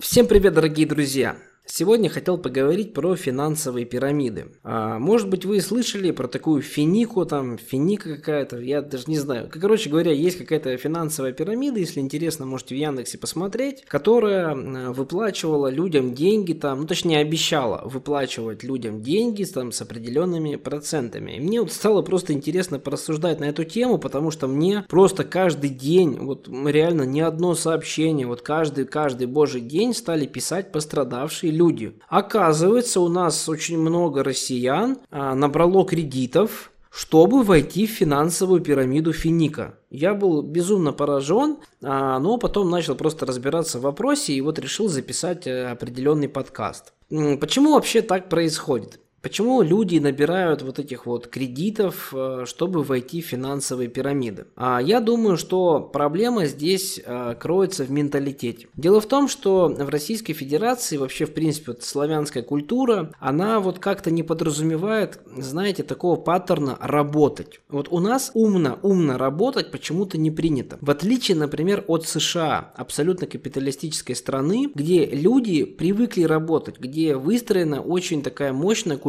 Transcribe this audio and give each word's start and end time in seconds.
Всем 0.00 0.28
привет, 0.28 0.54
дорогие 0.54 0.86
друзья! 0.86 1.36
Сегодня 1.70 2.08
хотел 2.08 2.38
поговорить 2.38 2.94
про 2.94 3.14
финансовые 3.14 3.84
пирамиды. 3.84 4.46
А, 4.64 4.98
может 4.98 5.28
быть, 5.28 5.44
вы 5.44 5.60
слышали 5.60 6.10
про 6.10 6.26
такую 6.26 6.62
финику, 6.62 7.26
там, 7.26 7.58
финика 7.58 8.16
какая-то, 8.16 8.58
я 8.58 8.80
даже 8.80 9.04
не 9.06 9.18
знаю. 9.18 9.50
Короче 9.52 9.90
говоря, 9.90 10.10
есть 10.10 10.38
какая-то 10.38 10.76
финансовая 10.78 11.32
пирамида, 11.32 11.78
если 11.78 12.00
интересно, 12.00 12.46
можете 12.46 12.74
в 12.74 12.78
Яндексе 12.78 13.18
посмотреть, 13.18 13.84
которая 13.84 14.54
выплачивала 14.92 15.68
людям 15.68 16.14
деньги, 16.14 16.54
там, 16.54 16.80
ну, 16.80 16.86
точнее, 16.86 17.18
обещала 17.18 17.82
выплачивать 17.84 18.64
людям 18.64 19.02
деньги 19.02 19.44
там, 19.44 19.70
с 19.70 19.82
определенными 19.82 20.56
процентами. 20.56 21.36
И 21.36 21.40
мне 21.40 21.60
вот 21.60 21.70
стало 21.70 22.00
просто 22.00 22.32
интересно 22.32 22.78
порассуждать 22.78 23.40
на 23.40 23.44
эту 23.44 23.64
тему, 23.64 23.98
потому 23.98 24.30
что 24.30 24.48
мне 24.48 24.84
просто 24.88 25.22
каждый 25.22 25.70
день, 25.70 26.18
вот 26.18 26.48
реально 26.48 27.02
ни 27.02 27.20
одно 27.20 27.54
сообщение, 27.54 28.26
вот 28.26 28.40
каждый, 28.40 28.86
каждый 28.86 29.26
божий 29.26 29.60
день 29.60 29.92
стали 29.92 30.26
писать 30.26 30.72
пострадавшие 30.72 31.57
люди. 31.58 31.98
Оказывается, 32.08 33.00
у 33.00 33.08
нас 33.08 33.48
очень 33.48 33.78
много 33.78 34.22
россиян 34.24 34.98
а, 35.10 35.34
набрало 35.34 35.84
кредитов, 35.84 36.70
чтобы 36.90 37.42
войти 37.42 37.86
в 37.86 37.90
финансовую 37.90 38.60
пирамиду 38.60 39.12
Финика. 39.12 39.78
Я 39.90 40.14
был 40.14 40.42
безумно 40.42 40.92
поражен, 40.92 41.58
а, 41.82 42.18
но 42.18 42.38
потом 42.38 42.70
начал 42.70 42.94
просто 42.94 43.26
разбираться 43.26 43.78
в 43.78 43.82
вопросе 43.82 44.32
и 44.32 44.40
вот 44.40 44.58
решил 44.58 44.88
записать 44.88 45.46
э, 45.46 45.70
определенный 45.70 46.28
подкаст. 46.28 46.92
Почему 47.40 47.74
вообще 47.74 48.02
так 48.02 48.28
происходит? 48.28 49.00
Почему 49.20 49.62
люди 49.62 49.98
набирают 49.98 50.62
вот 50.62 50.78
этих 50.78 51.04
вот 51.04 51.26
кредитов, 51.26 52.14
э, 52.14 52.44
чтобы 52.46 52.84
войти 52.84 53.20
в 53.20 53.26
финансовые 53.26 53.88
пирамиды? 53.88 54.46
А 54.54 54.80
я 54.80 55.00
думаю, 55.00 55.36
что 55.36 55.80
проблема 55.80 56.46
здесь 56.46 57.00
э, 57.04 57.34
кроется 57.38 57.82
в 57.82 57.90
менталитете. 57.90 58.68
Дело 58.76 59.00
в 59.00 59.06
том, 59.06 59.26
что 59.26 59.68
в 59.68 59.88
Российской 59.88 60.34
Федерации 60.34 60.98
вообще 60.98 61.26
в 61.26 61.34
принципе 61.34 61.72
вот 61.72 61.82
славянская 61.82 62.44
культура, 62.44 63.10
она 63.18 63.58
вот 63.58 63.80
как-то 63.80 64.12
не 64.12 64.22
подразумевает, 64.22 65.18
знаете, 65.36 65.82
такого 65.82 66.14
паттерна 66.14 66.78
работать. 66.80 67.60
Вот 67.68 67.88
у 67.90 67.98
нас 67.98 68.30
умно, 68.34 68.78
умно 68.82 69.18
работать 69.18 69.72
почему-то 69.72 70.16
не 70.16 70.30
принято. 70.30 70.78
В 70.80 70.90
отличие, 70.90 71.36
например, 71.36 71.82
от 71.88 72.06
США, 72.06 72.72
абсолютно 72.76 73.26
капиталистической 73.26 74.14
страны, 74.14 74.70
где 74.72 75.06
люди 75.06 75.64
привыкли 75.64 76.22
работать, 76.22 76.78
где 76.78 77.16
выстроена 77.16 77.80
очень 77.80 78.22
такая 78.22 78.52
мощная 78.52 78.96
культура 78.96 79.07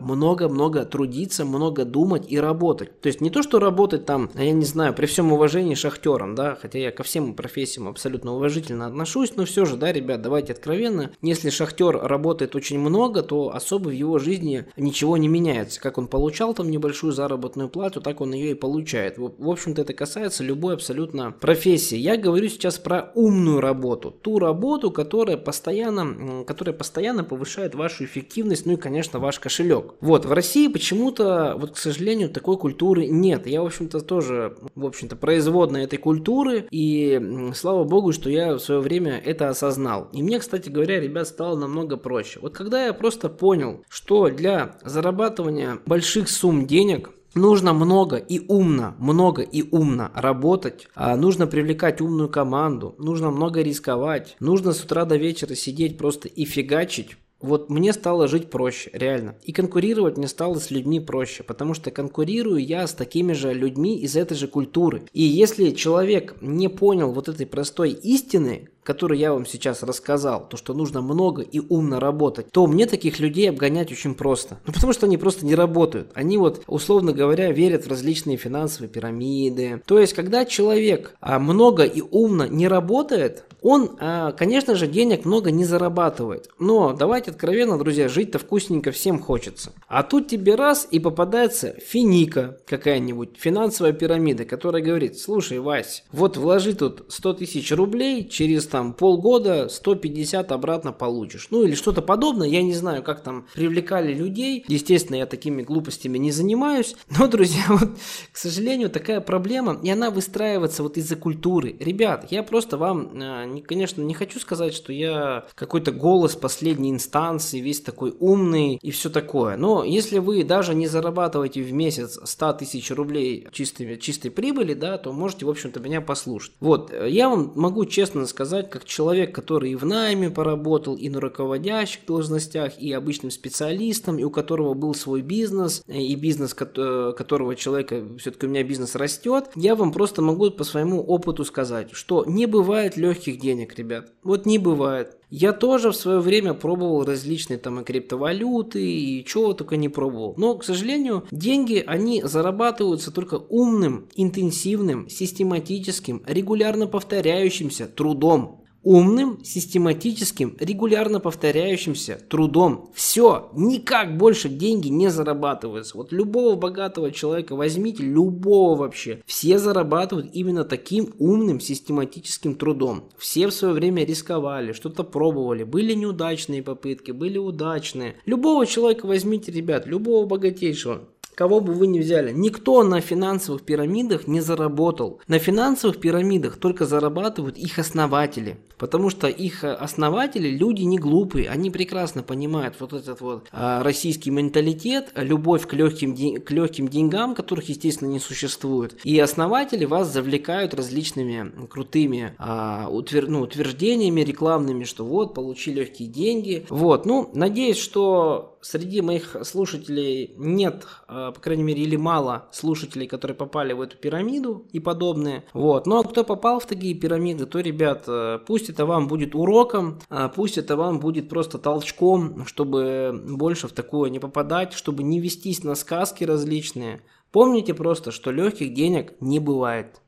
много-много 0.00 0.84
трудиться, 0.84 1.44
много 1.44 1.84
думать 1.84 2.24
и 2.28 2.38
работать. 2.38 3.00
То 3.00 3.08
есть 3.08 3.20
не 3.20 3.30
то, 3.30 3.42
что 3.42 3.58
работать 3.58 4.06
там, 4.06 4.30
я 4.34 4.52
не 4.52 4.64
знаю, 4.64 4.94
при 4.94 5.06
всем 5.06 5.32
уважении 5.32 5.74
шахтерам, 5.74 6.34
да, 6.34 6.56
хотя 6.60 6.78
я 6.78 6.90
ко 6.90 7.02
всем 7.02 7.34
профессиям 7.34 7.88
абсолютно 7.88 8.34
уважительно 8.34 8.86
отношусь, 8.86 9.34
но 9.36 9.44
все 9.44 9.64
же, 9.64 9.76
да, 9.76 9.92
ребят, 9.92 10.22
давайте 10.22 10.52
откровенно, 10.52 11.10
если 11.22 11.50
шахтер 11.50 11.98
работает 11.98 12.54
очень 12.54 12.78
много, 12.78 13.22
то 13.22 13.54
особо 13.54 13.88
в 13.88 13.92
его 13.92 14.18
жизни 14.18 14.66
ничего 14.76 15.16
не 15.16 15.28
меняется. 15.28 15.80
Как 15.80 15.98
он 15.98 16.06
получал 16.06 16.54
там 16.54 16.70
небольшую 16.70 17.12
заработную 17.12 17.68
плату, 17.68 18.00
так 18.00 18.20
он 18.20 18.32
ее 18.32 18.52
и 18.52 18.54
получает. 18.54 19.18
В 19.18 19.50
общем-то, 19.50 19.82
это 19.82 19.92
касается 19.92 20.44
любой 20.44 20.74
абсолютно 20.74 21.32
профессии. 21.32 21.96
Я 21.96 22.16
говорю 22.16 22.48
сейчас 22.48 22.78
про 22.78 23.10
умную 23.14 23.60
работу, 23.60 24.10
ту 24.10 24.38
работу, 24.38 24.90
которая 24.90 25.36
постоянно, 25.36 26.44
которая 26.44 26.74
постоянно 26.74 27.24
повышает 27.24 27.74
вашу 27.74 28.04
эффективность, 28.04 28.66
ну 28.66 28.74
и, 28.74 28.76
конечно, 28.76 29.18
ваш 29.18 29.39
кошелек. 29.40 29.94
Вот, 30.00 30.24
в 30.24 30.32
России 30.32 30.68
почему-то, 30.68 31.54
вот, 31.58 31.72
к 31.72 31.76
сожалению, 31.76 32.30
такой 32.30 32.56
культуры 32.56 33.06
нет. 33.06 33.46
Я, 33.46 33.62
в 33.62 33.66
общем-то, 33.66 34.00
тоже, 34.00 34.56
в 34.74 34.86
общем-то, 34.86 35.16
производная 35.16 35.84
этой 35.84 35.98
культуры, 35.98 36.66
и 36.70 37.50
слава 37.54 37.84
богу, 37.84 38.12
что 38.12 38.30
я 38.30 38.54
в 38.54 38.60
свое 38.60 38.80
время 38.80 39.20
это 39.24 39.48
осознал. 39.48 40.08
И 40.12 40.22
мне, 40.22 40.38
кстати 40.38 40.68
говоря, 40.68 41.00
ребят, 41.00 41.26
стало 41.26 41.56
намного 41.56 41.96
проще. 41.96 42.38
Вот 42.40 42.54
когда 42.54 42.86
я 42.86 42.92
просто 42.92 43.28
понял, 43.28 43.84
что 43.88 44.28
для 44.28 44.76
зарабатывания 44.84 45.78
больших 45.86 46.28
сумм 46.28 46.66
денег 46.66 47.10
Нужно 47.34 47.72
много 47.72 48.16
и 48.16 48.40
умно, 48.48 48.96
много 48.98 49.42
и 49.42 49.62
умно 49.70 50.10
работать, 50.14 50.88
а 50.96 51.16
нужно 51.16 51.46
привлекать 51.46 52.00
умную 52.00 52.28
команду, 52.28 52.96
нужно 52.98 53.30
много 53.30 53.62
рисковать, 53.62 54.36
нужно 54.40 54.72
с 54.72 54.82
утра 54.82 55.04
до 55.04 55.16
вечера 55.16 55.54
сидеть 55.54 55.96
просто 55.96 56.26
и 56.26 56.44
фигачить, 56.44 57.16
вот 57.40 57.70
мне 57.70 57.92
стало 57.92 58.28
жить 58.28 58.50
проще, 58.50 58.90
реально. 58.92 59.36
И 59.42 59.52
конкурировать 59.52 60.16
мне 60.16 60.28
стало 60.28 60.58
с 60.58 60.70
людьми 60.70 61.00
проще, 61.00 61.42
потому 61.42 61.74
что 61.74 61.90
конкурирую 61.90 62.64
я 62.64 62.86
с 62.86 62.92
такими 62.92 63.32
же 63.32 63.54
людьми 63.54 63.98
из 63.98 64.16
этой 64.16 64.36
же 64.36 64.46
культуры. 64.46 65.02
И 65.12 65.22
если 65.22 65.70
человек 65.70 66.36
не 66.40 66.68
понял 66.68 67.12
вот 67.12 67.28
этой 67.28 67.46
простой 67.46 67.90
истины, 67.90 68.68
который 68.82 69.18
я 69.18 69.32
вам 69.32 69.46
сейчас 69.46 69.82
рассказал, 69.82 70.48
то, 70.48 70.56
что 70.56 70.74
нужно 70.74 71.00
много 71.02 71.42
и 71.42 71.60
умно 71.60 72.00
работать, 72.00 72.50
то 72.50 72.66
мне 72.66 72.86
таких 72.86 73.20
людей 73.20 73.50
обгонять 73.50 73.92
очень 73.92 74.14
просто. 74.14 74.58
Ну, 74.66 74.72
потому 74.72 74.92
что 74.92 75.06
они 75.06 75.16
просто 75.16 75.44
не 75.46 75.54
работают. 75.54 76.10
Они 76.14 76.38
вот, 76.38 76.62
условно 76.66 77.12
говоря, 77.12 77.52
верят 77.52 77.84
в 77.84 77.90
различные 77.90 78.36
финансовые 78.36 78.90
пирамиды. 78.90 79.82
То 79.86 79.98
есть, 79.98 80.14
когда 80.14 80.44
человек 80.44 81.14
а, 81.20 81.38
много 81.38 81.84
и 81.84 82.00
умно 82.00 82.46
не 82.46 82.68
работает, 82.68 83.44
он, 83.62 83.96
а, 84.00 84.32
конечно 84.32 84.74
же, 84.74 84.86
денег 84.86 85.24
много 85.24 85.50
не 85.50 85.64
зарабатывает. 85.64 86.48
Но 86.58 86.92
давайте 86.92 87.30
откровенно, 87.30 87.78
друзья, 87.78 88.08
жить-то 88.08 88.38
вкусненько 88.38 88.90
всем 88.90 89.20
хочется. 89.20 89.72
А 89.88 90.02
тут 90.02 90.28
тебе 90.28 90.54
раз 90.54 90.88
и 90.90 90.98
попадается 90.98 91.74
финика 91.80 92.58
какая-нибудь, 92.66 93.36
финансовая 93.36 93.92
пирамида, 93.92 94.44
которая 94.44 94.82
говорит, 94.82 95.18
слушай, 95.18 95.58
Вась, 95.58 96.04
вот 96.12 96.36
вложи 96.36 96.74
тут 96.74 97.04
100 97.08 97.34
тысяч 97.34 97.70
рублей, 97.72 98.28
через 98.28 98.66
там 98.70 98.92
полгода 98.92 99.68
150 99.68 100.52
обратно 100.52 100.92
получишь. 100.92 101.48
Ну 101.50 101.64
или 101.64 101.74
что-то 101.74 102.02
подобное, 102.02 102.48
я 102.48 102.62
не 102.62 102.74
знаю, 102.74 103.02
как 103.02 103.22
там 103.22 103.46
привлекали 103.54 104.14
людей. 104.14 104.64
Естественно, 104.68 105.16
я 105.16 105.26
такими 105.26 105.62
глупостями 105.62 106.18
не 106.18 106.32
занимаюсь. 106.32 106.96
Но, 107.18 107.28
друзья, 107.28 107.64
вот, 107.68 107.90
к 108.32 108.36
сожалению, 108.36 108.90
такая 108.90 109.20
проблема, 109.20 109.78
и 109.82 109.90
она 109.90 110.10
выстраивается 110.10 110.82
вот 110.82 110.96
из-за 110.96 111.16
культуры. 111.16 111.76
Ребят, 111.78 112.26
я 112.30 112.42
просто 112.42 112.76
вам, 112.76 113.20
э, 113.20 113.60
конечно, 113.66 114.02
не 114.02 114.14
хочу 114.14 114.38
сказать, 114.38 114.74
что 114.74 114.92
я 114.92 115.46
какой-то 115.54 115.92
голос 115.92 116.36
последней 116.36 116.90
инстанции, 116.90 117.60
весь 117.60 117.80
такой 117.80 118.14
умный 118.18 118.78
и 118.80 118.90
все 118.90 119.10
такое. 119.10 119.56
Но 119.56 119.84
если 119.84 120.18
вы 120.18 120.44
даже 120.44 120.74
не 120.74 120.86
зарабатываете 120.86 121.62
в 121.62 121.72
месяц 121.72 122.18
100 122.22 122.52
тысяч 122.54 122.90
рублей 122.90 123.48
чистой, 123.52 123.98
чистой 123.98 124.30
прибыли, 124.30 124.74
да, 124.74 124.98
то 124.98 125.12
можете, 125.12 125.46
в 125.46 125.50
общем-то, 125.50 125.80
меня 125.80 126.00
послушать. 126.00 126.52
Вот, 126.60 126.92
э, 126.92 127.08
я 127.10 127.28
вам 127.28 127.52
могу 127.54 127.84
честно 127.84 128.26
сказать, 128.26 128.59
сказать, 128.60 128.70
как 128.70 128.84
человек, 128.84 129.34
который 129.34 129.72
и 129.72 129.76
в 129.76 129.84
найме 129.84 130.30
поработал, 130.30 130.94
и 130.94 131.08
на 131.08 131.20
руководящих 131.20 132.00
должностях, 132.06 132.78
и 132.78 132.92
обычным 132.92 133.30
специалистом, 133.30 134.18
и 134.18 134.24
у 134.24 134.30
которого 134.30 134.74
был 134.74 134.94
свой 134.94 135.22
бизнес, 135.22 135.82
и 135.86 136.14
бизнес 136.14 136.54
которого 136.54 137.56
человека, 137.56 138.02
все-таки 138.18 138.46
у 138.46 138.50
меня 138.50 138.62
бизнес 138.64 138.94
растет, 138.94 139.50
я 139.56 139.74
вам 139.74 139.92
просто 139.92 140.22
могу 140.22 140.50
по 140.50 140.64
своему 140.64 141.00
опыту 141.02 141.44
сказать, 141.44 141.90
что 141.92 142.24
не 142.26 142.46
бывает 142.46 142.96
легких 142.96 143.38
денег, 143.40 143.78
ребят. 143.78 144.12
Вот 144.22 144.46
не 144.46 144.58
бывает. 144.58 145.16
Я 145.30 145.52
тоже 145.52 145.90
в 145.90 145.96
свое 145.96 146.18
время 146.18 146.54
пробовал 146.54 147.04
различные 147.04 147.58
там 147.58 147.80
и 147.80 147.84
криптовалюты, 147.84 148.84
и 148.84 149.24
чего 149.24 149.52
только 149.52 149.76
не 149.76 149.88
пробовал. 149.88 150.34
Но, 150.36 150.56
к 150.58 150.64
сожалению, 150.64 151.24
деньги, 151.30 151.82
они 151.86 152.20
зарабатываются 152.22 153.12
только 153.12 153.36
умным, 153.36 154.08
интенсивным, 154.16 155.08
систематическим, 155.08 156.22
регулярно 156.26 156.88
повторяющимся 156.88 157.86
трудом 157.86 158.59
умным, 158.82 159.44
систематическим, 159.44 160.56
регулярно 160.58 161.20
повторяющимся 161.20 162.20
трудом. 162.28 162.90
Все, 162.94 163.50
никак 163.54 164.16
больше 164.16 164.48
деньги 164.48 164.88
не 164.88 165.10
зарабатываются. 165.10 165.96
Вот 165.96 166.12
любого 166.12 166.56
богатого 166.56 167.10
человека 167.10 167.54
возьмите, 167.54 168.02
любого 168.02 168.76
вообще. 168.76 169.22
Все 169.26 169.58
зарабатывают 169.58 170.30
именно 170.32 170.64
таким 170.64 171.14
умным, 171.18 171.60
систематическим 171.60 172.54
трудом. 172.54 173.04
Все 173.18 173.48
в 173.48 173.52
свое 173.52 173.74
время 173.74 174.04
рисковали, 174.04 174.72
что-то 174.72 175.04
пробовали. 175.04 175.64
Были 175.64 175.94
неудачные 175.94 176.62
попытки, 176.62 177.10
были 177.10 177.38
удачные. 177.38 178.16
Любого 178.24 178.66
человека 178.66 179.06
возьмите, 179.06 179.52
ребят, 179.52 179.86
любого 179.86 180.26
богатейшего 180.26 181.02
кого 181.40 181.60
бы 181.60 181.72
вы 181.72 181.86
ни 181.86 182.00
взяли, 182.00 182.32
никто 182.32 182.82
на 182.82 183.00
финансовых 183.00 183.62
пирамидах 183.62 184.26
не 184.26 184.42
заработал. 184.42 185.22
На 185.26 185.38
финансовых 185.38 185.98
пирамидах 185.98 186.58
только 186.58 186.84
зарабатывают 186.84 187.56
их 187.56 187.78
основатели. 187.78 188.58
Потому 188.76 189.10
что 189.10 189.26
их 189.28 189.62
основатели 189.62 190.48
люди 190.48 190.82
не 190.82 190.98
глупые, 190.98 191.50
они 191.50 191.70
прекрасно 191.70 192.22
понимают 192.22 192.76
вот 192.78 192.94
этот 192.94 193.20
вот 193.20 193.46
а, 193.52 193.82
российский 193.82 194.30
менталитет, 194.30 195.12
любовь 195.14 195.66
к 195.66 195.74
легким, 195.74 196.14
к 196.40 196.50
легким 196.50 196.88
деньгам, 196.88 197.34
которых, 197.34 197.68
естественно, 197.68 198.08
не 198.08 198.18
существует. 198.18 198.98
И 199.04 199.18
основатели 199.18 199.84
вас 199.84 200.10
завлекают 200.10 200.72
различными 200.72 201.66
крутыми 201.68 202.34
а, 202.38 202.88
утвер, 202.90 203.28
ну, 203.28 203.42
утверждениями 203.42 204.22
рекламными, 204.22 204.84
что 204.84 205.04
вот, 205.04 205.34
получи 205.34 205.74
легкие 205.74 206.08
деньги. 206.08 206.66
Вот, 206.70 207.04
ну, 207.04 207.30
надеюсь, 207.34 207.78
что 207.78 208.56
среди 208.60 209.00
моих 209.00 209.36
слушателей 209.42 210.34
нет, 210.36 210.86
э, 211.08 211.32
по 211.34 211.40
крайней 211.40 211.62
мере, 211.62 211.82
или 211.82 211.96
мало 211.96 212.48
слушателей, 212.52 213.06
которые 213.06 213.36
попали 213.36 213.72
в 213.72 213.80
эту 213.80 213.96
пирамиду 213.96 214.66
и 214.72 214.80
подобные. 214.80 215.44
Вот. 215.52 215.86
Но 215.86 216.02
кто 216.02 216.24
попал 216.24 216.60
в 216.60 216.66
такие 216.66 216.94
пирамиды, 216.94 217.46
то, 217.46 217.60
ребят, 217.60 218.04
э, 218.06 218.38
пусть 218.46 218.70
это 218.70 218.86
вам 218.86 219.08
будет 219.08 219.34
уроком, 219.34 220.00
пусть 220.34 220.58
это 220.58 220.76
вам 220.76 221.00
будет 221.00 221.28
просто 221.28 221.58
толчком, 221.58 222.46
чтобы 222.46 223.22
больше 223.28 223.68
в 223.68 223.72
такое 223.72 224.10
не 224.10 224.18
попадать, 224.18 224.72
чтобы 224.72 225.02
не 225.02 225.20
вестись 225.20 225.64
на 225.64 225.74
сказки 225.74 226.24
различные. 226.24 227.02
Помните 227.32 227.74
просто, 227.74 228.10
что 228.10 228.32
легких 228.32 228.74
денег 228.74 229.12
не 229.20 229.38
бывает. 229.38 230.00